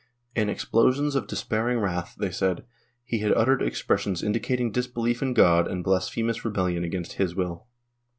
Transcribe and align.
In 0.35 0.49
explosions 0.49 1.13
of 1.13 1.27
despairing 1.27 1.77
wrath, 1.77 2.17
thej^ 2.19 2.33
said, 2.33 2.65
he 3.05 3.19
had 3.19 3.37
uttered 3.37 3.61
expres 3.61 4.01
sions 4.01 4.23
indicating 4.23 4.71
disbelief 4.71 5.21
in 5.21 5.35
God 5.35 5.67
and 5.67 5.83
blasphemous 5.83 6.43
rebellion 6.43 6.83
against 6.83 7.13
His 7.21 7.35
will. 7.35 7.67